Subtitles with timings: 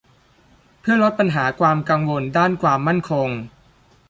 [0.79, 3.29] เพื่อลดปัญหาความกังวลด้านความมั่นคง